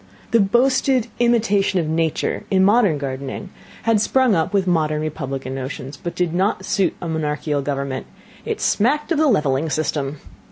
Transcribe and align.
The 0.31 0.39
boasted 0.39 1.09
imitation 1.19 1.79
of 1.79 1.87
nature 1.87 2.43
in 2.49 2.65
modern 2.65 2.97
gardening 2.97 3.51
had 3.83 4.01
sprung 4.01 4.33
up 4.33 4.51
with 4.51 4.65
modern 4.65 4.99
republican 4.99 5.53
notions, 5.53 5.95
but 5.95 6.15
did 6.15 6.33
not 6.33 6.65
suit 6.65 6.95
a 6.99 7.07
monarchical 7.07 7.61
government; 7.61 8.07
it 8.43 8.59
smacked 8.61 9.11
of 9.11 9.19
the 9.19 9.27
levelling 9.27 9.69
system. 9.69 10.17